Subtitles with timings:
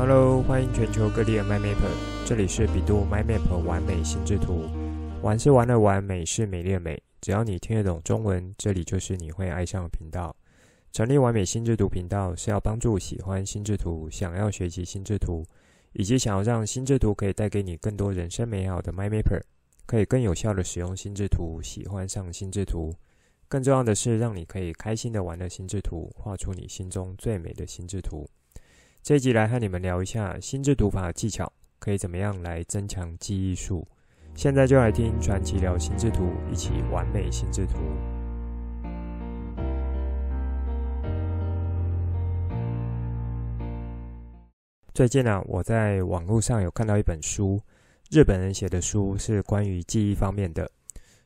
[0.00, 4.64] Hello，欢迎全球各地的 MyMapper，这里是比度 MyMap 完美心智图。
[5.20, 6.98] 玩是玩的玩，美是美丽的美。
[7.20, 10.34] 只要你听得懂中文，这里就是你会爱上的频道。
[10.90, 15.44] 成立完美心智图频道是要帮助喜欢心智图、想要学习心智图，
[15.92, 19.42] 以及想要让心智图可以带给你更多人生美好的 MyMapper，
[19.84, 22.90] 可以更有效的使用心智图，喜欢上心智图。
[23.50, 28.26] 更重要的是，让你可以开心的玩的心智图，画出你心中最美的心智图。
[29.02, 33.86] 这集来和你们聊一下心智图法的技巧，可以怎么样来增强记忆术。
[34.34, 37.78] 现在就来听传奇聊心智图，一起完美心智图。
[44.92, 47.58] 最近啊，我在网络上有看到一本书，
[48.10, 50.70] 日本人写的书，是关于记忆方面的。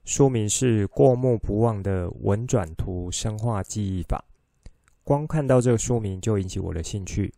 [0.05, 4.25] 书名是《过目不忘的文转图深化记忆法》。
[5.03, 7.35] 光看到这个书名就引起我的兴趣，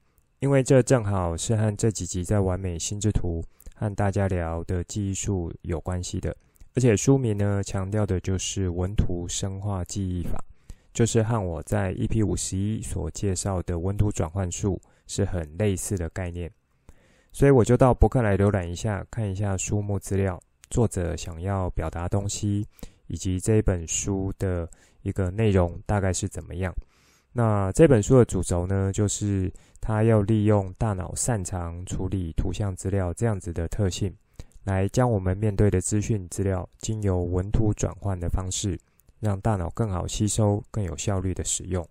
[0.47, 3.43] 因为这正好是和这几集在完美心智图
[3.75, 6.37] 和大家聊的记忆术有关系的。
[6.77, 10.39] 而且书名呢，强调的就是文图深化记忆法，
[10.95, 16.49] 就是和我在 EP 五十一所介绍的文图转换术是很类似的概念。
[17.33, 20.41] 所以我就到博客来浏览一下，看一下书目资料。
[20.71, 22.65] 作者想要表达东西，
[23.09, 24.71] 以及这本书的
[25.03, 26.73] 一个内容大概是怎么样？
[27.39, 34.11] 那这本书的主轴呢，就是他要利用大脑擅长处理图像资料这样子的特性，
[34.65, 38.81] 来将我们面对的资讯资料，经由文图转换的方式，
[39.21, 41.87] 让大脑更好吸收、更有效率的使用。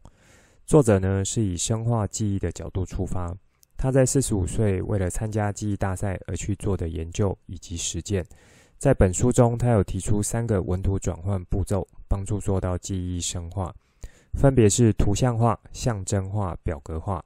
[0.65, 3.31] 作者呢，是以深化记忆的角度出发，
[3.77, 8.25] 他在四十五岁为了参加记忆大赛而去做的研究以及实践。
[8.80, 13.71] 在本书中，他有提出三个文图转换步骤，帮助做到记忆深化，
[14.36, 17.23] 分别是图像化、象征化、表格化。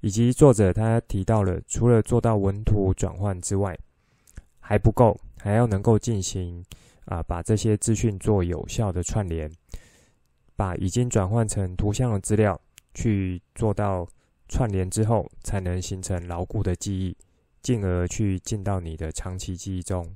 [0.00, 3.76] 以及作者他提到了，除了做到文图转换之外，
[4.60, 6.64] 还不够，还要能够进行
[7.06, 9.50] 啊，把这些资讯做有效的串联，
[10.54, 12.60] 把已经转换成图像的资料
[12.94, 14.06] 去做到
[14.48, 17.16] 串联之后，才能形成牢固的记忆，
[17.60, 20.08] 进而去进到你的长期记忆中。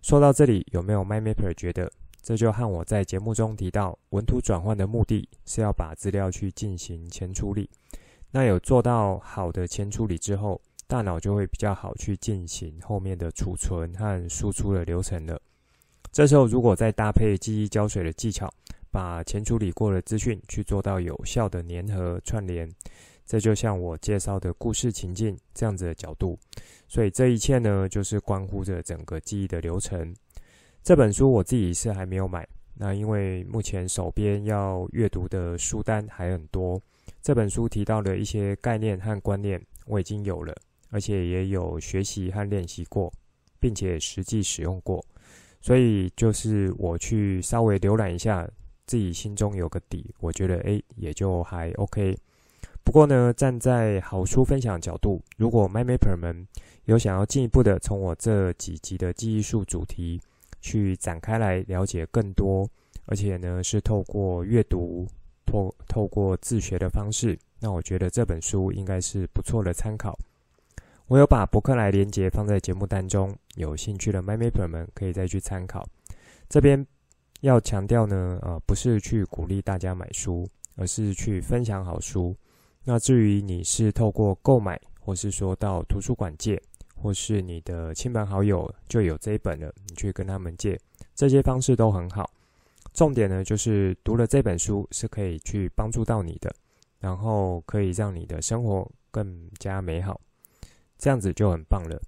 [0.00, 1.90] 说到这里，有没有 MyMapper 觉得
[2.24, 7.68] 这就和我在节目中提到文图转换的目的是要把资料去进行前处理？
[8.30, 15.38] 那有做到好的前处理之后，大脑就会比较好去进行后面的储存和输出的流程了。
[16.10, 18.50] 这时候如果再搭配记忆胶水的技巧，
[18.90, 22.66] 把前处理过的资讯去做到有效的粘合串联。
[23.26, 26.38] 这就像我介绍的故事情境这样子的角度，
[26.88, 30.14] 所以这一切呢，就是关乎着整个记忆的流程。
[30.84, 36.78] 这本书我自己是还没有买，那因为目前手边要阅读的书单还很多。
[37.22, 40.54] 这本书提到的一些概念和观念我已经有了，
[40.90, 43.10] 而且也有学习和练习过，
[43.58, 45.02] 并且实际使用过，
[45.62, 48.46] 所以就是我去稍微浏览一下，
[48.84, 52.14] 自己心中有个底，我觉得诶，也就还 OK。
[52.84, 56.46] 不过呢，站在好书分享角度，如果 MyMapper 们
[56.84, 60.20] 有想要进一步的从我这几集的记忆术主题
[60.64, 62.66] 去展开来了解更多，
[63.04, 65.06] 而且呢是透过阅读、
[65.44, 70.18] 透透过自学的方式，那我觉得这本书应该是不错的参考。
[71.06, 75.86] 我有把博客来连结放在节目单中，有兴趣的 m y m a p e r 们可以再去参考。
[76.48, 76.82] 这边
[77.42, 82.34] 要强调呢，呃，不是去鼓励大家买书，而是去分享好书。
[82.84, 86.58] 那至于你是透过购买，或是说到图书馆借，
[87.04, 90.80] 或是你的亲朋好友就有这一本了，你去跟他们借，
[91.14, 92.30] 这些方式都很好。
[92.94, 96.50] 重点呢，就是读了这本书是可以去帮助到你的，
[97.00, 100.18] 然后可以让你的生活更加美好，
[100.96, 102.00] 这样子就很棒了。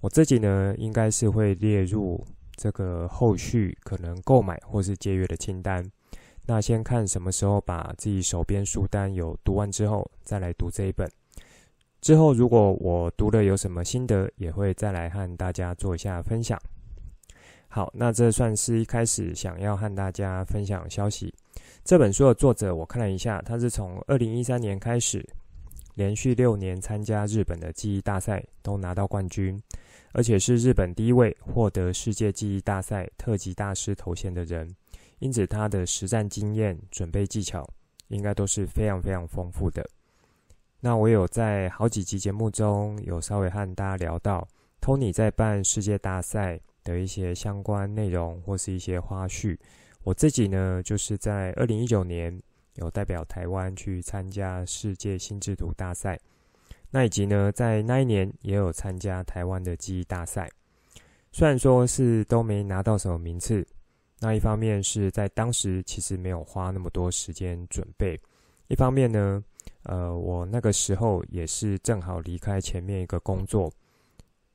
[0.00, 2.22] 我自己呢，应该是会列入
[2.54, 5.90] 这个后续可能购买或是借阅的清单。
[6.44, 11.10] 那先看什么时候把自己手边书单有读完之后，再来读这一本。
[12.04, 16.60] 之后如果我读了有什么心得，也会再来和大家做一下分享。
[17.66, 21.32] 好，那这算是一开始想要和大家分享消息。
[21.82, 25.26] 这本书的作者我看了一下，他是从二零一三年开始，
[25.94, 29.58] 连续六年参加日本的记忆大赛都拿到冠军，
[30.12, 34.68] 而且是日本第一位获得世界记忆大赛特级大师头衔的人。
[35.20, 37.66] 因此，他的实战经验、准备技巧
[38.08, 39.82] 应该都是非常非常丰富的。
[40.84, 44.46] 那我有在好几集节目中有稍微和大家聊到
[44.82, 49.56] ，Tony 在办世界大赛的一些相关内容或是一些花絮。
[50.02, 52.38] 我自己呢，就是在二零一九年
[52.74, 56.20] 有代表台湾去参加世界心智图大赛。
[56.90, 60.50] 那以及呢，在那一年也有参加台湾的记忆大赛，
[61.32, 63.66] 虽然说是都没拿到什么名次，
[64.20, 68.20] 那一方面是在当时其实没有花那么多时间准备，
[68.68, 69.42] 一方面呢，
[69.84, 73.70] 呃，我那个时候也是正好离开前面一个工作，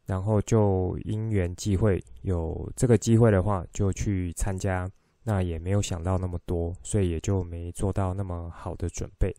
[0.05, 4.89] 然后就因缘际会有这个机会的话，就去参加，
[5.23, 9.31] 那也没有想到那么多，所以也就没做到那么好的准备。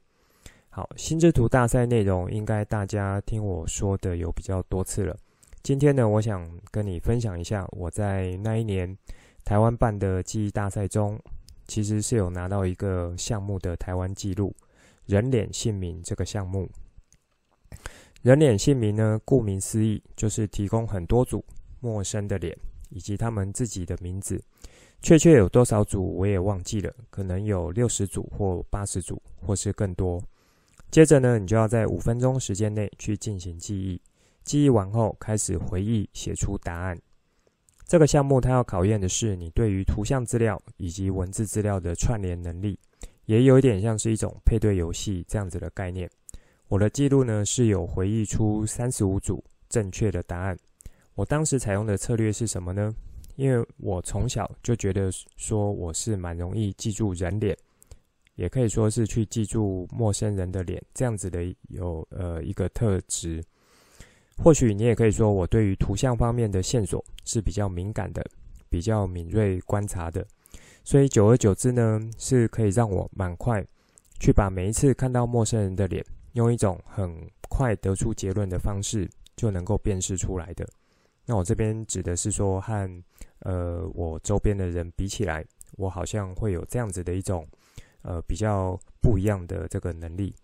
[0.68, 5.16] 好，心智图大赛内容应该大家听我说的有比较多次了。
[5.64, 8.96] 今天呢，我想跟你分享一下我在那一年
[9.44, 11.18] 台湾办的记忆大赛中，
[11.66, 14.54] 其实是有拿到一个项目的台湾纪录——
[15.10, 16.70] 人脸姓名这个项目。
[18.22, 21.44] 人脸姓名呢，顾名思义，就是提供很多组
[21.80, 22.56] 陌生的脸
[22.90, 24.40] 以及他们自己的名字。
[25.02, 30.22] 确切有多少组我也忘记了，可能有六十组或八十组，或是更多。
[30.92, 34.00] 接着呢，你就要在五分钟时间内去进行记忆，
[34.44, 36.96] 记忆完后开始回忆，写出答案。
[37.84, 42.78] 这个项目它要考验的是你对于图像资料以及文字资料的串联能力，
[43.26, 46.08] 也有一点像是一种配对游戏这样子的概念。
[46.68, 50.58] 我的记录呢是有回忆出三十五组正确的答案。
[51.14, 52.94] 我当时采用的策略是什么呢？
[53.36, 57.56] 因为我从小就觉得说我是蛮容易记住人脸。
[58.36, 63.44] 也可以说是去记住陌生人的脸，这样子的有呃一个特质。
[64.42, 68.24] 或许你也可以说，我对于图像方面的线索是比较敏感的，
[68.70, 70.26] 比较敏锐观察的。
[70.84, 73.64] 所以久而久之呢，是可以让我蛮快
[74.18, 77.14] 去把每一次看到陌生人的脸，用一种很
[77.48, 80.66] 快得出结论的方式就能够辨识出来的。
[81.26, 83.02] 那我这边指的是说，和
[83.40, 85.44] 呃我周边的人比起来，
[85.76, 87.46] 我好像会有这样子的一种。
[88.02, 90.34] 呃，比较不一样的这个能力。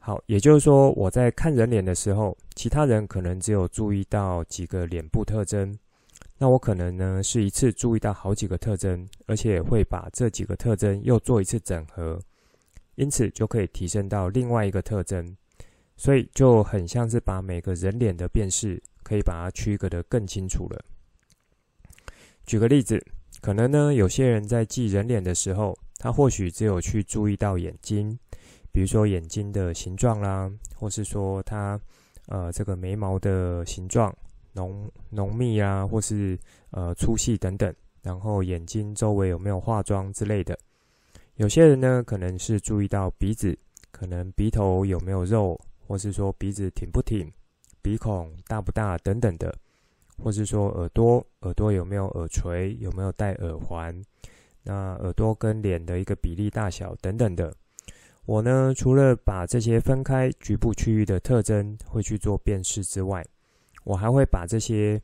[0.00, 5.78] 好，也就是说，我在看人脸的时候，其他人可能只有注意到几个脸部特征，
[6.38, 12.18] 那我可能呢是一次注意到好几个特征，而且会把这几个特征又做一次整合，
[12.94, 15.36] 因此就可以提升到另外一个特征，
[15.96, 20.84] 所以就很像是把每个人脸的辨识可以把它区隔得更清楚了。
[22.46, 23.04] 举个例子，
[23.40, 25.78] 可能呢有些人在记人脸的时候。
[26.00, 28.16] 他或许只有去注意到眼睛，
[28.70, 31.76] 比如说眼睛的形状啦，或是说他
[32.26, 34.16] 呃这个眉毛的形状
[34.58, 36.36] 浓浓密啊，或是
[36.70, 37.72] 呃粗细等等，
[38.02, 40.58] 然后眼睛周围有没有化妆之类的。
[41.36, 43.56] 有些人呢，可能是注意到鼻子，
[43.92, 45.56] 可能鼻头有没有肉，
[45.86, 47.30] 或是说鼻子挺不挺，
[47.80, 49.54] 鼻孔大不大等等的，
[50.20, 53.94] 或是说耳朵，耳朵有没有耳垂，有没有戴耳环。
[54.64, 57.54] 那耳朵跟脸的一个比例大小等等的，
[58.26, 63.24] 我呢除了把这些分开局部区域的特征会去做辨识之外，
[63.84, 65.00] 我还会把这些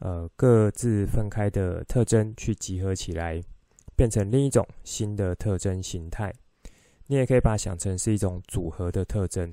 [0.00, 3.42] 呃各自分开的特征去集合起来，
[3.96, 6.32] 变成另一种新的特征形态。
[7.06, 9.52] 你也可以把它想成是一种组合的特征。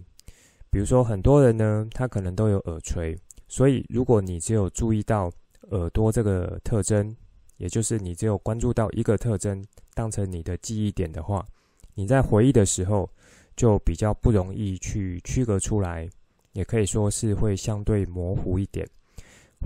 [0.70, 3.18] 比如说很多人呢，他可能都有耳垂，
[3.48, 5.32] 所以如果你只有注意到
[5.72, 7.16] 耳朵这个特征。
[7.58, 11.42] 也就是你只有关注到一个特征，当成你的记忆点的话，
[11.94, 13.10] 你在回忆的时候
[13.56, 16.06] 就比较不容易去区隔出来，
[16.56, 18.88] 也可以说是会相对模糊一点。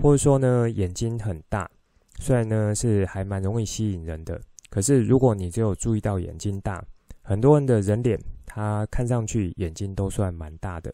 [0.02, 1.70] 或者说呢，眼睛很大，
[2.18, 6.84] 虽然呢是还蛮容易吸引人的，可是如果你只有注意到眼睛大，
[7.22, 10.92] 很多人的人脸他看上去眼睛都算蛮大的。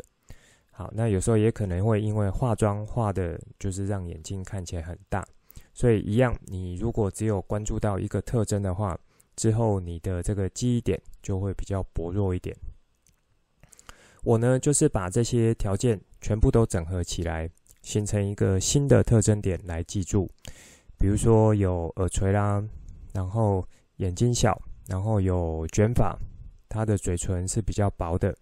[0.70, 5.26] 好，那有时候也可能会因为化妆化的，就是让眼睛看起来很大。
[5.72, 8.98] 所以一样，你如果只有关注到一个特征的话，
[9.36, 12.54] 之后你的这个记忆点就会比较薄弱一点。
[14.26, 17.49] 我呢，就是把这些条件全部都整合起来，
[17.83, 20.28] 形成一个新的特征点来记住。
[20.99, 22.61] 比如说有耳垂啦，
[23.12, 23.64] 然后
[23.99, 26.18] 眼睛小，然后有卷发，
[26.68, 28.37] 他的嘴唇是比较薄的，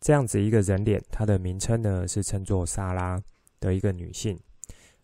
[0.00, 3.22] 这样子一个人脸，它的名称呢是称作莎拉
[3.60, 4.40] 的一个女性。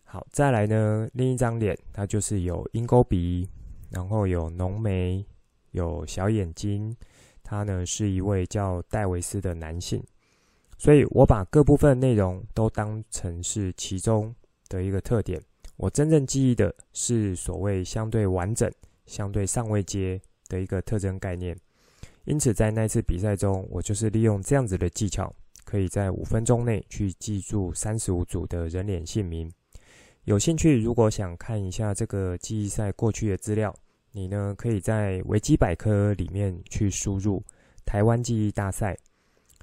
[0.03, 3.47] 好，再来呢，另一张脸，它就是有鹰钩鼻，
[3.91, 5.23] 然后有浓眉，
[5.73, 6.97] 有小眼睛，
[7.51, 10.01] 他呢是一位叫戴维斯的男性，
[10.77, 14.33] 所以我把各部分内容都当成是其中
[14.69, 15.37] 的一个特点。
[15.75, 18.71] 我真正记忆的是所谓相对完整、
[19.05, 20.17] 相对上位阶
[20.47, 21.53] 的一个特征概念。
[22.23, 29.51] 因此，在那次比赛中，我就是利用这样子的技巧，可以在五分钟内去记住三十五组的人脸姓名。
[30.23, 33.75] 有兴趣，如果想看一下这个记忆赛过去的资料，
[34.11, 37.41] 你呢可以在维基百科里面去输入
[37.85, 38.97] “台湾记忆大赛”，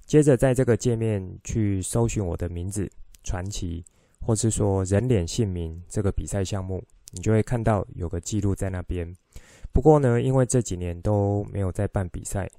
[0.06, 2.90] 接着在这个界面去搜寻我的名字
[3.22, 3.84] 传奇，
[4.20, 9.14] 或是说人脸姓名这个比赛项目，你就会看到有个记录在那边。
[9.72, 12.50] 不过呢，因为这几年都没有在办比赛，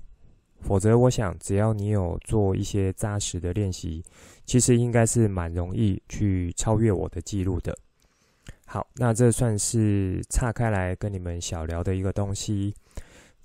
[0.62, 4.04] 否则我想只要你有做一些扎实的练习，
[4.46, 7.76] 其实应该是蛮容易去超越我的记录的。
[8.72, 12.72] 好，那这算是岔开来跟你们小聊的一个东西。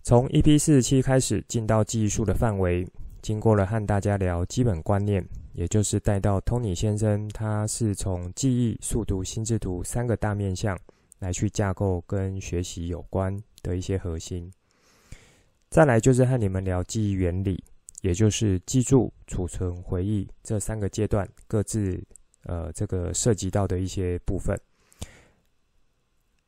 [0.03, 2.87] 从 EP 四十七开始进到记忆术的范围，
[3.23, 10.79] 经过了和大家聊基本观念，也就是带到 Tony 先生，他是从记忆、速读、心智图三个大面向
[11.21, 14.53] 来去架构跟学习有关的一些核心。
[15.71, 17.65] 再来就是和你们聊记忆原理，
[18.03, 21.99] 也就是记住、储存、回忆这三个阶段各自
[22.43, 24.55] 呃这个涉及到的一些部分。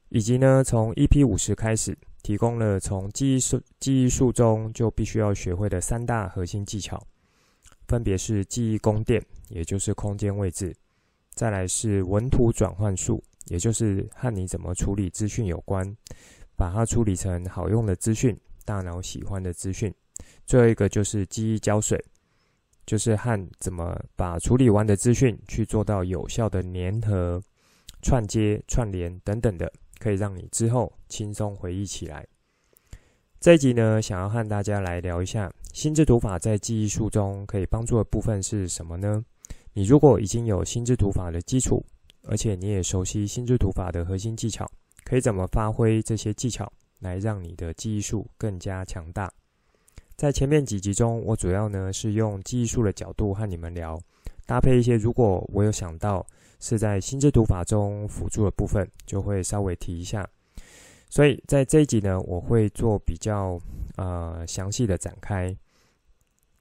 [0.08, 7.00] 以及呢，从 EP 五十开始，提供了从记忆术记忆术中就必须要学会的三大核心技巧，
[7.88, 10.72] 分别是记忆宫殿，也就是空间位置；
[11.34, 15.96] 再来是文图转换术，也就是和你怎么处理资讯有关，
[16.54, 19.90] 把它处理成好用的资讯，大脑喜欢的资讯；
[20.46, 22.02] 最后一个就是记忆胶水，
[22.86, 27.42] 就是和怎么把处理完的资讯去做到有效的粘合、
[28.02, 29.72] 串接、串联等等的。
[29.98, 32.26] 可以让你之后轻松回忆起来。
[33.38, 39.22] 这一集呢，想要和大家来聊一下心智图法在记忆术中可以帮助的部分是什么呢？
[39.74, 41.84] 你如果已经有心智图法的基础，
[42.24, 44.68] 而且你也熟悉心智图法的核心技巧，
[45.04, 49.30] 可以怎么发挥这些技巧来让你的记忆术更加强大？
[50.16, 54.00] 在前面几集中，我主要呢是用记忆术的角度和你们聊，
[54.46, 56.26] 搭配一些如果我有想到。
[56.68, 60.28] 是在心智图法中辅助的部分，就会稍微提一下。
[61.08, 63.56] 所以在这一集呢，我会做比较
[63.94, 65.56] 呃详细的展开。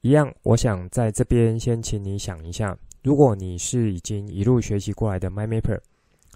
[0.01, 5.79] 一样，我想在这边先请你想一下，如果你是已经一路学习过来的 MyMapper，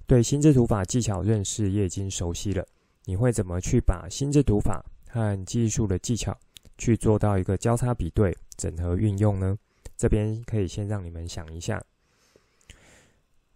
[0.07, 2.65] 对心智图法技巧认识也已经熟悉了，
[3.05, 6.35] 你会怎么去把心智图法和技术的技巧
[6.79, 9.55] 去做到一个交叉比对、整合运用呢？
[9.95, 11.79] 这边可以先让你们想一下。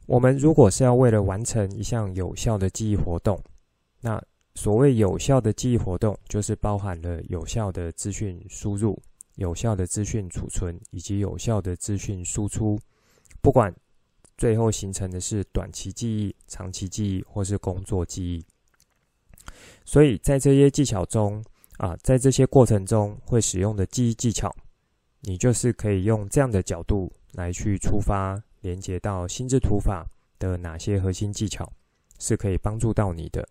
[0.06, 3.42] 我们如果是要为了完成一项有效的记忆活动，
[4.02, 4.22] 那
[4.56, 9.02] 所谓有效的记忆活动，就是包含了有效的资讯输入、
[9.36, 12.78] 有效的资讯储存以及有效的资讯输出。
[13.42, 13.74] 不管
[14.38, 18.46] 最后形成的是短期记忆、长期记忆或是工作记忆，
[19.86, 21.44] 所以在这些技巧中
[21.78, 24.54] 啊，在这些过程中会使用的记忆技巧，
[25.22, 28.42] 你就是可以用这样的角度来去出发。
[28.64, 30.08] 连接到心智图法
[30.40, 31.72] 的哪些核心技巧
[32.18, 33.48] 是可以帮助到你的？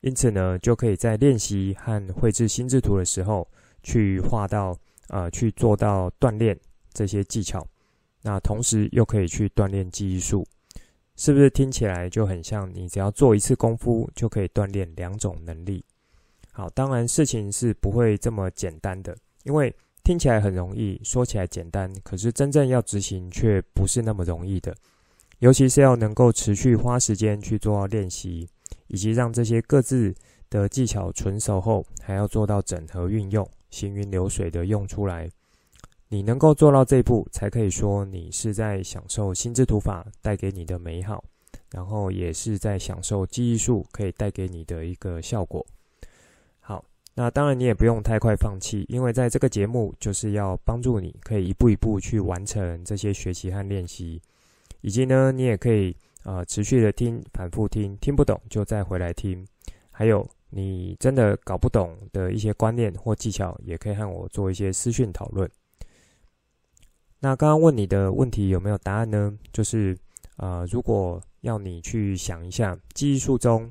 [0.00, 3.48] 因此呢，就可以在练习和绘制心智图的时候，
[3.82, 4.76] 去画到
[5.08, 6.58] 呃，去做到锻炼
[6.92, 7.66] 这些技巧。
[8.22, 10.44] 那同时又可以去锻炼记忆术，
[11.16, 15.84] 是不是听起来就很像你只要做一次功夫就可以锻炼两种能力？
[16.52, 19.74] 好，当然事情是不会这么简单的，因为。
[20.04, 24.74] 听起来很容易，说起来简单，可是真正要执行却不是那么容易的。
[25.38, 28.46] 尤其是要能够持续花时间去做到练习，
[28.88, 30.14] 以及让这些各自
[30.50, 35.28] 的技巧纯熟后，还要做到整合运用、行云流水的用出来。
[36.08, 41.24] 你能够做到这一步，才可以说你是在享受心智图法带给你的美好，
[41.70, 45.66] 然后也是在享受记忆术可以带给你的一个效果。
[47.16, 54.20] 那当然，你也不用太快放弃，因为在这个节目就是要帮助你，可以一步一步去完成这些学习和练习，
[54.80, 59.46] 以及呢，你也可以、呃、持续的听，反复听，听不懂就再回来听。
[59.92, 65.48] 还有，你真的搞不懂的一些观念或技巧，也可以和我做一些私讯讨论。
[67.20, 69.32] 那刚刚问你的问题有没有答案呢？
[69.52, 69.96] 就是
[70.36, 73.70] 啊、呃，如果要你去想一下记忆术中。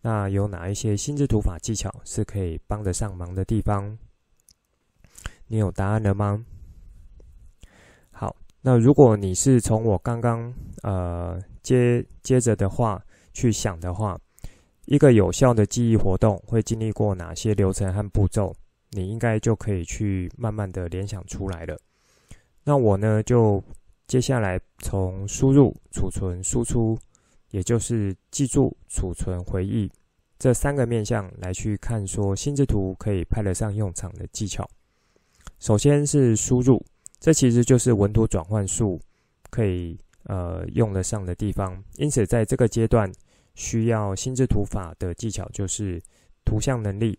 [0.00, 3.98] 那有哪一些心智图法技巧是可以帮得上忙的地方？
[5.48, 6.44] 你有答案了吗？
[8.10, 13.02] 好，那如果你是从我刚刚呃接接着的话
[13.32, 14.18] 去想的话，
[14.86, 18.54] 一个有效的记忆活动会经历过哪些流程和步骤？
[18.90, 21.78] 你应该就可以去慢慢的联想出来了。
[22.62, 23.62] 那我呢，就
[24.06, 26.96] 接下来从输入、储存、输出。
[27.50, 29.90] 也就是记住、储存、回忆
[30.38, 34.68] 这三个面向来去看，说心智图可以派得上用场的技巧。
[35.58, 36.84] 首先是输入，
[37.18, 39.00] 这其实就是文图转换术
[39.50, 41.82] 可以呃用得上的地方。
[41.96, 43.10] 因此，在这个阶段
[43.56, 46.00] 需要心智图法的技巧，就是
[46.44, 47.18] 图像能力、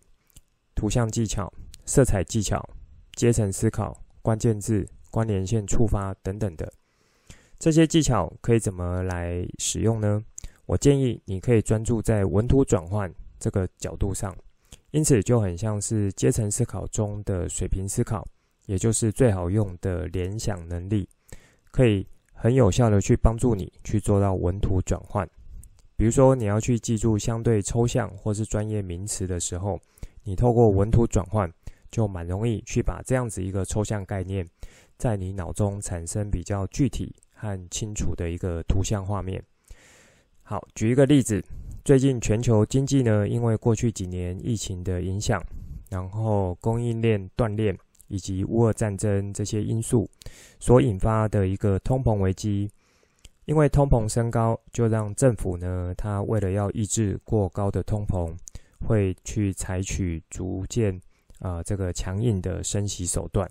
[0.74, 1.52] 图像技巧、
[1.86, 2.64] 色彩技巧、
[3.16, 6.72] 阶层思考、关键字、关联线触发等等的。
[7.60, 10.24] 这些技巧可以怎么来使用呢？
[10.66, 14.34] 我建议你可以专注在文图转换这个角度上，
[14.92, 18.26] 因此就很像是阶层思考中的水平思考，
[18.66, 21.06] 也就是最好用的联想能力，
[21.70, 25.30] 可以很有效的去帮助你去做到文图转换。
[25.98, 29.78] 比如说，你要去记住相对抽象或是专业名词的时候，
[30.24, 31.52] 你透过文图转换，
[31.92, 34.48] 就蛮容易去把这样子一个抽象概念，
[34.98, 39.42] 在你脑中产生比较具体和清楚的一个图像画面。
[40.44, 41.42] 好，举一个例子，
[41.86, 45.42] 最近全球经济呢，因为过去几年疫情的影响，
[45.90, 47.74] 然后供应链断裂
[48.08, 50.10] 以及乌俄战争这些因素
[50.60, 52.70] 所引发的一个通膨危机，
[53.46, 58.36] 因为通膨升高，就让政府呢，他为了要抑制过高的通膨，
[58.86, 61.00] 会去采取逐渐
[61.40, 63.50] 啊、这个强硬的升息手段，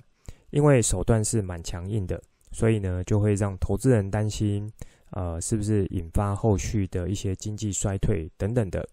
[0.51, 2.21] 因为手段是蛮强硬的，
[2.53, 4.71] 所以呢，就会让投资人担心。
[5.11, 8.87] 呃，是不是引发后续的一些经济衰退等等的？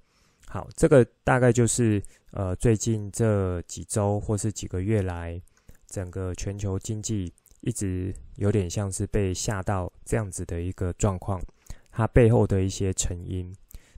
[0.47, 5.41] 好，这个大概就是呃最近这几周或是几个月来，
[5.87, 11.41] 整个全球经济一直有点像是被吓到这样子的一个状况，
[11.91, 13.53] 它背后的一些成因。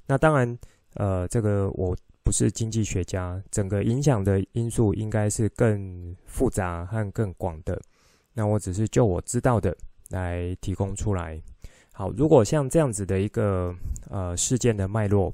[0.07, 0.57] 那当然，
[0.95, 7.79] 呃，这个我不是经济学家，整个影响的因素应该是更复杂和更广的。
[8.37, 9.75] 那我只是就我知道的
[10.11, 11.41] 来提供出来。
[11.91, 13.73] 好，如果像这样子的一个
[14.11, 15.33] 呃事件的脉络，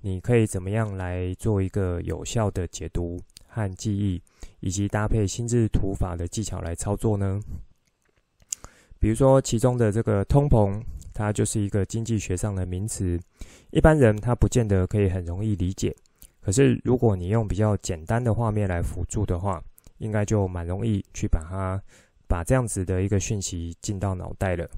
[0.00, 4.20] 你可以怎么样来做一个有效的解读和记忆，
[4.58, 7.40] 以及搭配心智图法的技巧来操作呢？
[8.98, 10.82] 比如说，其中的这个通膨，
[11.14, 13.16] 它就是一个经济学上的名词，
[13.70, 15.94] 一般人他不见得可以很容易理解。
[16.40, 19.62] 可是，如果你用比较简单的画面来辅助的话，
[19.98, 21.80] 应该就蛮容易去把它
[22.30, 24.70] 把这样子的一个讯息进到脑袋了。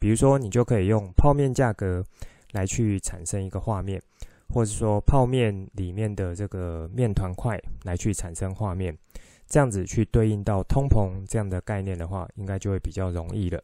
[0.00, 2.04] 比如说，你就可以用泡面价格
[2.50, 4.02] 来去产生一个画面，
[4.48, 8.98] 或者说泡面里面的这个面团块来去产生画面，
[9.46, 13.62] 这样子去对应到通膨这样的概念的话，应该就会比较容易了。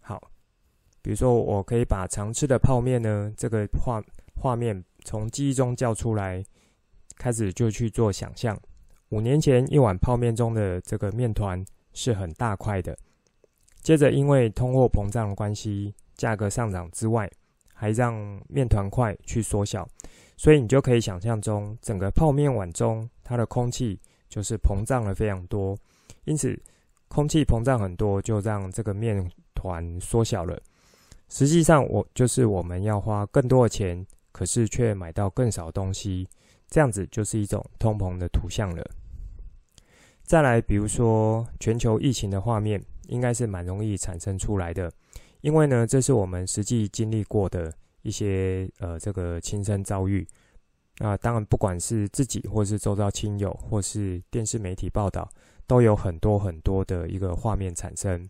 [0.00, 0.18] 好，
[1.02, 4.02] 比如说我可以把常吃的泡面呢，这个画
[4.34, 6.42] 画面从记忆中叫出来，
[7.18, 8.58] 开始就去做想象。
[9.14, 12.98] 五年前一碗泡面中的这个面团是很大块的。
[13.80, 17.30] 接着，因为通货膨胀的关系，价格上涨之外，
[17.72, 18.12] 还让
[18.48, 19.88] 面团块去缩小，
[20.36, 25.78] 所以你就可以想象中，整个泡面碗中它的空气就是膨胀了非常多。
[26.24, 26.60] 因此，
[27.06, 30.60] 空气膨胀很多，就让这个面团缩小了。
[31.28, 36.26] 实际上，我就是我们要花更多的钱，可是却买到更少东西，
[36.68, 38.84] 这样子就是一种通膨的图像了。
[40.24, 42.82] 再来，比如说全球疫情的画面。
[43.08, 44.90] 应该是蛮容易产生出来的，
[45.42, 50.26] 因为呢，这是我们实际经历过的一些呃这个亲身遭遇。
[51.00, 55.28] 啊，当然不管是自己，或是周遭亲友，或是电视媒体报道，
[55.66, 58.26] 都有很多很多的一个画面产生。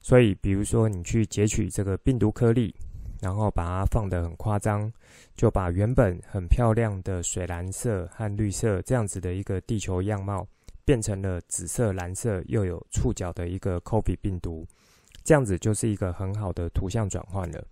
[0.00, 2.74] 所以，比如说你去截取这个病毒颗粒，
[3.22, 4.92] 然后把它放得很夸张，
[5.36, 10.44] 就把原本很漂亮的水蓝色和绿色这样子的一个地球样貌。
[10.88, 14.66] 变成了紫色、蓝色又有触角的一个 COVID 病毒，
[15.22, 17.62] 这样子就是一个很好的图像转换了。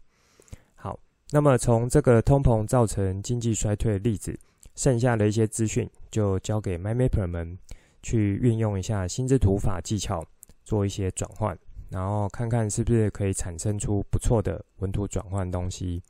[0.75, 1.01] 好，
[1.31, 4.39] 那么从这个通膨造成经济衰退的例子，
[4.75, 7.59] 剩下的一些资讯就交给 MyMapper 们
[8.03, 10.23] 去运用一下心智图法技巧，
[10.63, 16.03] 做一些转换，然后看看是不是可以产生出不错的文图转换东西。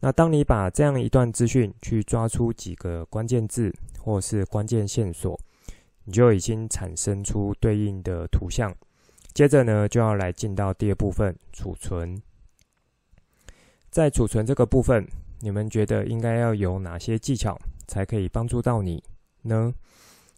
[0.00, 5.38] 那当你把这样一段资讯去抓出几个关键字或是关键线索。
[6.04, 8.74] 你就已经产生出对应的图像，
[9.32, 12.20] 接着呢，就要来进到第二部分储存。
[13.90, 15.06] 在储存这个部分，
[15.40, 19.02] 你们觉得应该要有哪些技巧才可以帮助到你
[19.42, 19.72] 呢？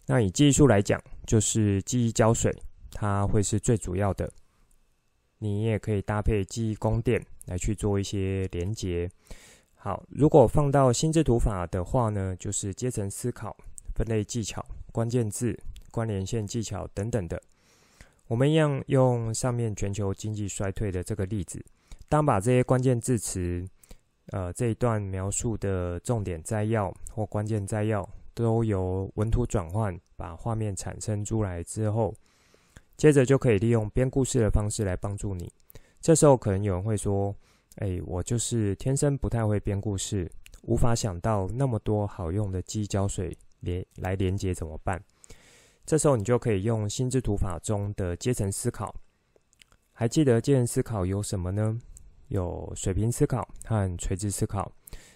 [0.05, 2.51] 那以技术来讲，就是记忆胶水，
[2.91, 4.31] 它会是最主要的。
[5.37, 9.09] 你也可以搭配记忆宫殿来去做一些连接。
[9.75, 13.55] 好，如果放到心智图法的话呢，就是阶层思考、
[13.93, 14.65] 分类技巧。
[14.93, 17.41] 关键字、关联线技巧等等的，
[18.27, 21.61] 我们一样用上面全球经济衰退的这个例子，
[22.07, 23.67] 当把这些关键字词，
[24.27, 32.13] 呃，这一段描述的重点摘要或关键摘要，都由文图转换把画面产生出来之后，
[32.95, 35.51] 接着就可以利用编故事的方式来帮助你。
[35.99, 37.35] 这时候可能有人会说
[37.81, 45.03] ：“哎，我就是天生不太会编故事，无法想到那么多好用的记胶水。”连来连接怎么办？
[45.85, 48.95] 这时候你就可以用心智图法中的阶层思考。
[49.91, 51.79] 还记得阶层思考有什么呢？
[52.29, 54.71] 有水平思考和垂直思考。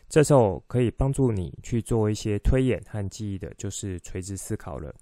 [0.10, 4.94] 这时候可以帮助你去做一些推演和记忆的，就是垂直思考了。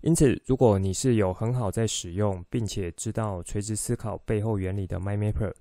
[0.00, 5.52] 因此，如果你是有很好在使用，并且知道垂直思考背后原理的 MindMapper，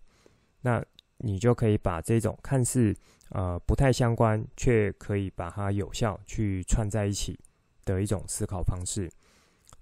[0.62, 0.84] 那
[1.18, 2.96] 你就可以把这种看似
[3.30, 7.40] 呃不太相关，却可以把它有效去串在一起
[7.86, 9.10] 的一种思考方式。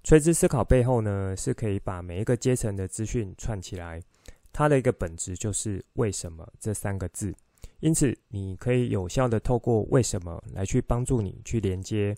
[0.02, 4.02] 垂直思考背后呢，是可以把每一个阶层的资讯串起来，
[4.52, 7.34] 它的一个本质就是“为什么”这三个字。
[7.80, 12.16] 因此，你可以有效的透过“为什么”来去帮助你去连接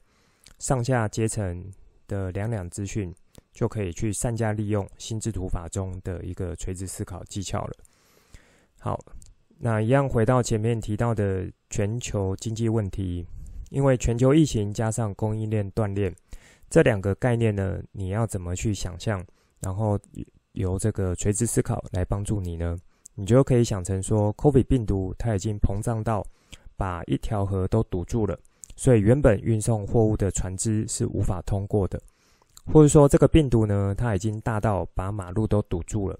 [0.59, 1.73] 上下阶层。
[2.11, 3.15] 的两两资讯，
[3.53, 7.77] 就可以去善加利用心智图法中的一个垂直思考技巧了。
[8.81, 8.99] 好，
[9.63, 13.27] 那一样回到前面提到的全球经济问题，
[13.69, 16.11] 因为全球疫情加上供应链断裂
[16.71, 19.23] 这两个概念呢，你要怎么去想象？
[19.61, 19.99] 然后
[20.53, 22.75] 由这个垂直思考来帮助你呢？
[23.15, 26.25] 你就可以想成说，COVID 病毒它已经膨胀到
[26.77, 28.39] 把一条河都堵住了。
[28.77, 32.01] 所以原本运送货物的船只是无法通过的，
[32.73, 36.19] 或者说这个病毒呢，它已经大到把马路都堵住了，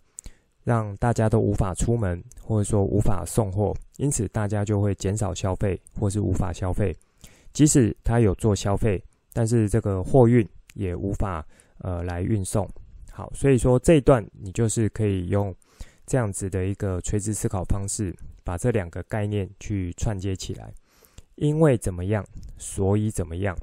[0.65, 6.97] 让大家都无法出门，或者说无法送货，因此大家就会减少消费，或是无法消费。
[7.53, 11.45] 即使他有做消费，但是这个货运也无法
[11.79, 12.69] 呃来运送。
[13.11, 15.55] 好，所以说这一段你就是可以用
[16.07, 20.73] 这样子的一个垂直思考方式，把这两个概念去串接起来。
[21.35, 22.25] 因为怎么样，
[22.59, 23.57] 所以怎么样，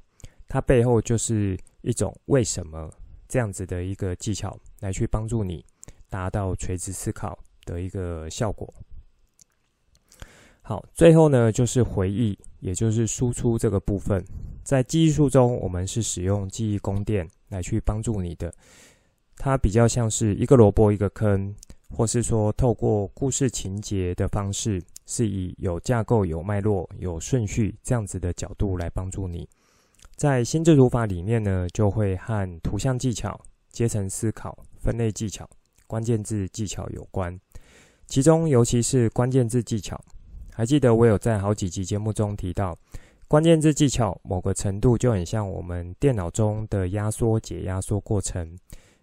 [0.48, 2.90] 它背后就是一种为什么
[3.28, 5.64] 这样子的一个技巧，来去帮助你
[6.10, 8.74] 达到垂直思考的一个效果。
[10.62, 14.24] 好，最后呢，就是回忆，也就是输出这个部分。
[14.64, 18.54] 在记忆术中，我们是使用记忆宫殿来去帮助你的，
[19.38, 21.56] 它比较像是一个萝卜一个坑，
[21.90, 24.82] 或是说透过故事情节的方式。
[25.10, 29.48] 是以有架构、有脉络、有顺序这样子的角度来帮助你。
[30.18, 33.40] 在心智图法里面呢，就会和图像技巧、
[33.70, 35.50] 阶层思考、分类技巧、
[35.88, 37.36] 关键字技巧有关。
[38.06, 40.00] 其中，尤其是关键字技巧，
[40.54, 42.78] 还记得我有在好几集节目中提到，
[43.28, 48.56] 关键字技巧某个程度就很像我们电脑中的压缩解压缩过程。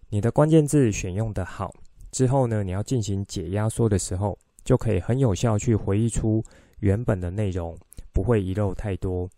[0.09, 1.73] 你的关键字选用的好
[2.11, 4.37] 之后呢，你要进行解压缩的时候。
[4.65, 6.43] 就可以很有效去回忆出
[6.79, 7.77] 原本的内容，
[8.11, 9.29] 不会遗漏太多，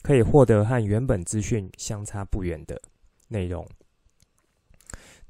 [0.00, 2.80] 可以获得和原本资讯相差不远的
[3.26, 3.66] 内容。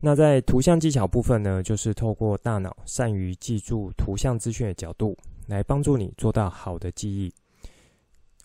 [0.01, 7.33] 那在图像技巧部分呢，就是透过大脑善于记住图像资讯的角度，来帮助你做到好的记忆。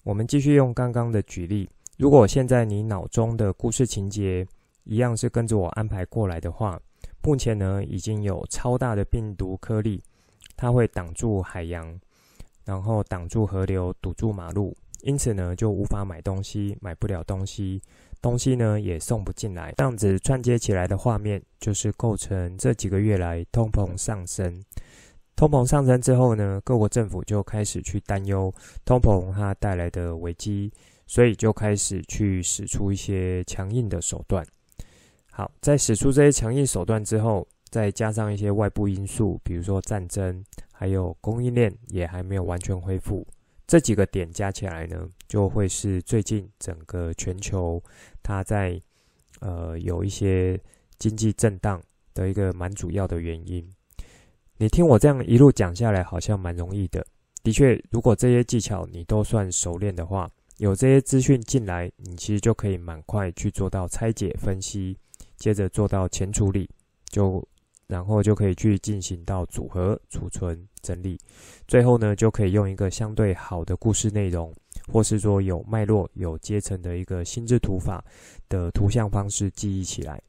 [0.03, 4.47] 我们继续用刚刚的举例，如果现在你脑中的故事情节
[4.85, 6.79] 一样是跟着我安排过来的话，
[7.21, 10.01] 目前呢已经有超大的病毒颗粒。
[10.57, 11.99] 它会挡住海洋，
[12.65, 17.81] 然后挡住河流，堵住马路，因此呢，就无法买东西，买不了东西，
[18.21, 19.73] 东西呢也送不进来。
[19.77, 24.63] 这样子串接起来的画面，就是构成这几个月来通膨上升。
[25.36, 28.53] 通膨上升之后呢，各国政府就开始去担忧
[28.86, 30.71] 通膨它带来的危机，
[31.07, 34.45] 所以就开始去使出一些强硬的手段。
[35.31, 37.47] 好，在使出这些强硬手段之后。
[37.71, 43.25] 再加上一些外部因素，比如说战争，还有供应链也还没有完全恢复，
[43.71, 47.81] 这几个点加起来呢，就会是最近整个全球
[48.21, 48.77] 它在
[49.39, 50.60] 呃有一些
[50.99, 51.81] 经济震荡
[52.13, 53.65] 的一个蛮主要的原因。
[54.57, 57.01] 你听我这样一路讲下来，好像蛮容易的。
[57.43, 64.97] 的确，如果这些技巧你都算熟练的话，有这些资讯进来，你其实就可以蛮快去做到拆解、分析，
[65.38, 66.69] 接着做到前处理，
[67.05, 67.41] 就。
[67.91, 71.19] 然后就可以去进行到组合、储存、整理，
[71.67, 74.49] 最后呢，就可以用一个相对好的故事内容，
[74.88, 78.01] 或是说有脉络、有阶层的一个心智图法
[78.47, 80.21] 的图像方式记忆起来。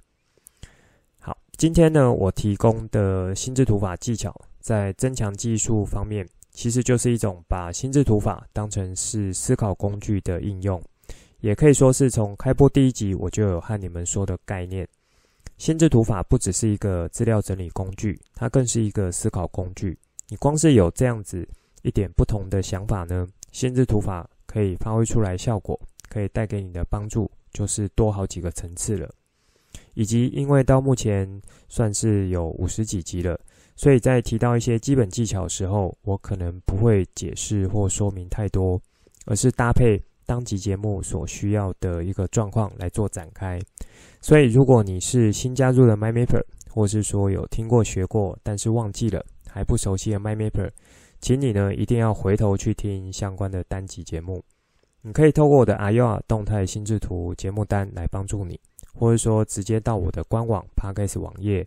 [1.20, 10.82] 好，今天呢，我提供的心智图法技巧，在增强技术方面，其实就是一种把心智图法当成是思考工具的应用，
[11.38, 14.84] 也可以说是从开播第一集我就有和你们说的概念。
[15.62, 19.96] 心智图法不只是一个资料整理工具，它更是一个思考工具。
[20.26, 21.48] 你光是有这样子
[21.82, 29.08] 一点不同的想法呢，心智图法可以发挥出来效果，可以带给你的帮助就是多好几个层次了。
[29.94, 33.38] 以及因为到目前算是有五十几集了，
[33.76, 38.82] 所以在提到一些基本技巧的时候，我可能不会解释或说明太多，
[39.26, 40.02] 而是搭配。
[40.32, 43.60] 当集节目所需要的一个状况来做展开。
[44.22, 50.70] 所以，如果你是新加入的 MyMapper，或是说有听过学过，但是忘记了还不熟悉的 MyMapper，
[51.20, 54.42] 请你呢一定要回头去听相关的单集节目。
[55.02, 58.58] 你可以透过我的 IR 动态心智图节目单来帮助你，
[58.94, 61.62] 或者说直接到我的官网 Podcast 网页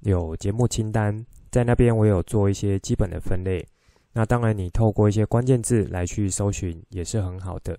[0.00, 3.66] 有节目清单，在那边我有做一些基本的分类。
[4.12, 7.78] 那当然，你透过一些关键字来去搜寻也是很好的。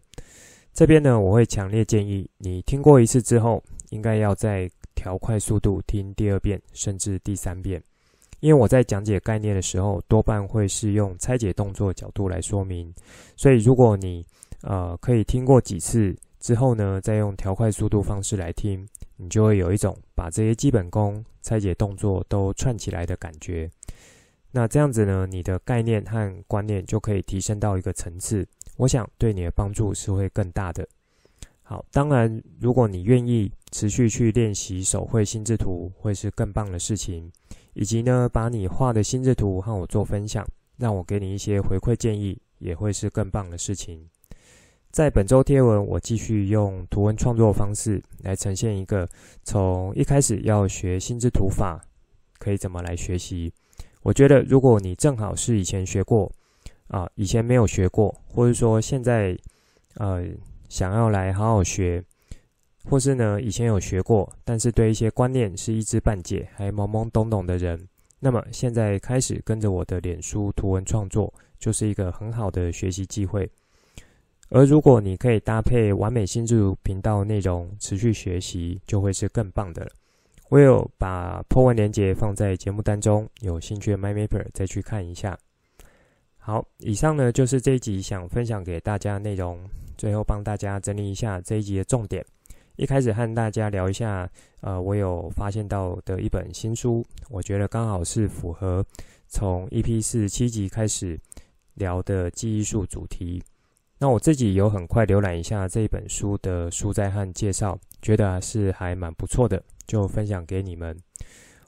[0.74, 7.82] 这边呢，我会强烈建议你听过一次之后，应该要再调快速度听第二遍，甚至第三遍。
[8.40, 12.92] 因为我在讲解概念的时候，多半会是用拆解动作角度来说明。
[13.38, 14.26] 所以，如果你
[14.62, 18.86] 呃可以听过几次之后呢，再用调快速度方式来听，
[19.18, 23.70] 你就会有一种把这些基本功、拆解动作都串起来的感觉。
[24.56, 30.88] 那这样子呢，你的概念和观念就可以提升到一个层次，我想对你的帮助是会更大的。
[31.64, 37.32] 好，当然，如果你愿意持续去练习手绘心智图，会是更棒的事情。
[37.74, 44.08] 以及呢，把你画的心智图和我做分享，让我给你一些回馈建议，也会是更棒的事情。
[44.92, 49.10] 在本周贴文，我继续用图文创作方式来呈现一个
[49.44, 51.84] 从一开始要学心智图法，
[52.38, 53.52] 可以怎么来学习。
[54.04, 56.32] 我觉得，如果你正好是以前学过，
[56.88, 59.36] 啊，以前没有学过，或者说现在，
[59.96, 60.24] 呃，
[60.68, 62.04] 想要来好好学，
[62.84, 67.80] 或是呢，以前有学过，但是对一些观念是一知半解，还懵懵懂懂的人，
[68.20, 73.50] 那么现在开始跟着我的脸书图文创作，就是一个很好的学习机会。
[74.50, 79.92] 而如果你可以搭配完美心智频道内容持续学习，就会是更棒的了。
[80.54, 85.36] 我有把 po 文链接放在节目当中，有兴趣的 MyMapper 再去看一下。
[86.38, 89.58] 好，以上呢就是这一集想分享给大家的内容。
[89.98, 92.24] 最后帮大家整理一下这一集的重点。
[92.76, 94.30] 一开始和大家聊一下，
[94.62, 98.86] 呃，我有发现到的一本新书，我觉得刚好是符合
[99.28, 101.20] 从 EP 四十七集开始
[101.74, 103.42] 聊的记忆术主题。
[103.98, 109.60] 那我自己有很快浏览一下这一本书的书摘和介绍，觉得是还蛮不错的。
[109.86, 110.98] 就分享给你们。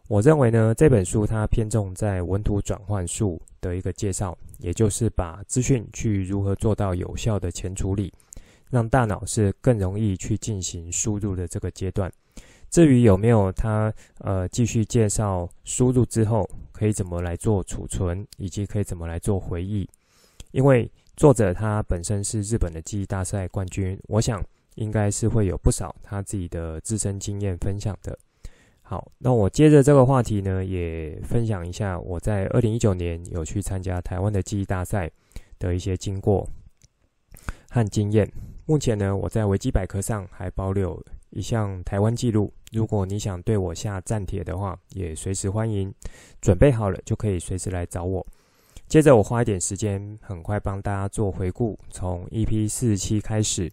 [0.07, 8.13] 我认为呢，这本书它偏重在文图转换术的一个介绍，也就是把资讯去如何做到有效的前处理，
[8.69, 12.11] 让大脑是更容易去进行输入的这个阶段。
[12.69, 19.89] 至于有没有它呃继续介绍输入之后可以怎么来做储存，以及可以怎么来做回忆，
[20.51, 24.39] 因为作者他本身是日本的记忆大赛冠军，我想。
[24.75, 28.17] 应该是会有不少他自己的自身经验分享的。
[28.81, 35.09] 好，那我接着这个话题呢，也分享一下我在二零一九年有去参加台湾的记忆大赛
[35.57, 36.47] 的一些经过
[37.69, 38.31] 和经验。
[38.67, 42.53] 目前呢，我在维基百科上还保留一项台湾记录。
[42.71, 45.91] 如果你想对我下战帖的话，也随时欢迎。
[46.39, 48.25] 准备好了就可以随时来找我。
[48.87, 53.71] 接着我花一点时间，很快帮大家做回顾，从 EP 四十七开始。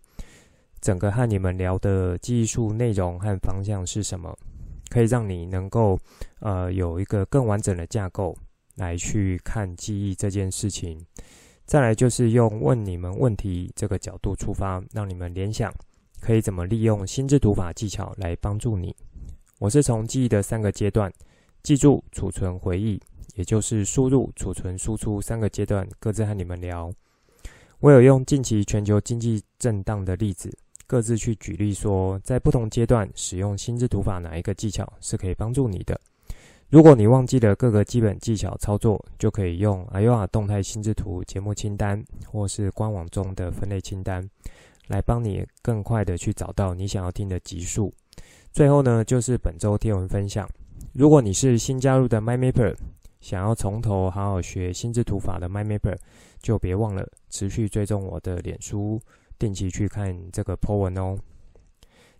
[0.82, 4.36] 整个和你们聊的技术内容和方向是什么？
[4.90, 5.98] 可以让你能够
[6.40, 8.36] 呃有一个更完整的架构
[8.74, 11.00] 来去看记忆这件事情。
[11.64, 15.72] 再来就是用问你们问题这个角度出发，让你们联想
[16.20, 18.94] 可以怎么利用心智图法技巧来帮助你。
[19.60, 21.10] 我是从记忆的三个阶段：
[21.62, 23.00] 记住、储存、回忆，
[23.36, 26.92] 也就是输入、储存、输出三个阶段，各自和你们聊。
[27.78, 30.52] 我有用近期全球经济震荡的例子。
[30.92, 35.98] 各自去举例说，在不同阶段使用心智图法哪一个技巧是可以帮助你的。
[36.68, 44.28] 如果你忘记了各个基本技巧操作，就可以用 IOA 动态心智图节目清单，或是官网中的分类清单，
[44.88, 47.90] 来帮你更快的去找到你想要听的集数。
[48.52, 50.46] 最后呢，就是本周贴文分享。
[50.92, 52.76] 如果你是新加入的 MyMapper，
[53.22, 55.96] 想要从头好好学心智图法的 MyMapper，
[56.42, 59.00] 就别忘了持续追踪我的脸书。
[59.42, 61.16] 定期去看这个 po 文哦。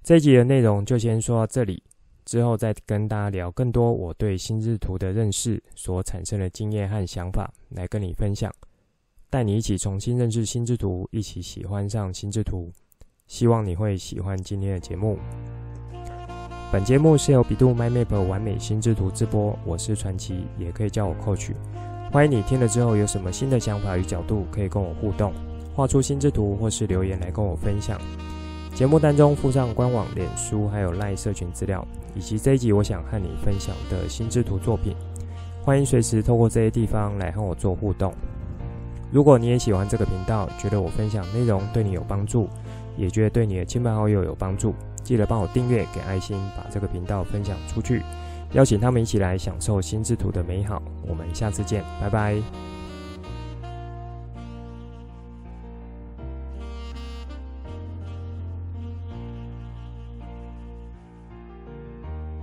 [0.03, 1.81] 这一集的内容就先说到这里，
[2.25, 8.53] 之后再跟大家聊更多我对心智图的认识所产生的经验和想法来跟你分享，
[9.31, 12.73] 带你一起重新认识心智图，一起喜欢上心智图。
[13.29, 15.17] 希望你会喜欢今天的节目。
[16.73, 21.53] 本节目是由 bEDU MyMap 完美心智图直播，我是传奇，也可以叫我 Coach。
[22.11, 25.33] 欢迎你听了之后有什么新的想法与角度，可以跟我互动。
[25.75, 28.01] 画出心智图，或是留言来跟我分享。
[28.75, 34.95] 节目当中附上官网、脸书还有赖社群资料，以及这一集我想和你分享的心智图作品。
[35.63, 38.13] 欢迎随时透过这些地方来和我做互动。
[39.13, 42.49] 如果你也喜欢这个频道，觉得我分享内容对你有帮助，
[42.97, 48.03] 也觉得对你的亲朋好友有帮助，记得帮我订阅、给爱心，把这个频道分享出去，
[48.53, 50.83] 邀请他们一起来享受心智图的美好。
[51.07, 52.82] 我们下次见，拜拜。